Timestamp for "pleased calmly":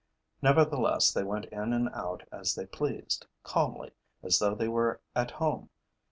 2.65-3.91